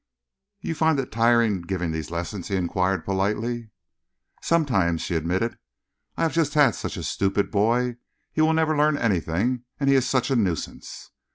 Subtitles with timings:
[0.61, 3.69] "You find it tiring giving these lessons?" he enquired politely.
[4.41, 5.59] "Sometimes," she admitted.
[6.17, 7.97] "I have just had such a stupid boy.
[8.33, 11.11] He will never learn anything, and he is such a nuisance."